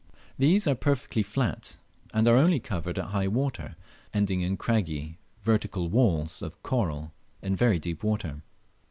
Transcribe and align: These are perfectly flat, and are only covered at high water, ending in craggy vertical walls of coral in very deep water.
These 0.35 0.65
are 0.67 0.73
perfectly 0.73 1.21
flat, 1.21 1.77
and 2.11 2.27
are 2.27 2.35
only 2.35 2.59
covered 2.59 2.97
at 2.97 3.09
high 3.09 3.27
water, 3.27 3.75
ending 4.15 4.41
in 4.41 4.57
craggy 4.57 5.19
vertical 5.43 5.89
walls 5.89 6.41
of 6.41 6.63
coral 6.63 7.11
in 7.43 7.55
very 7.55 7.77
deep 7.77 8.01
water. 8.03 8.41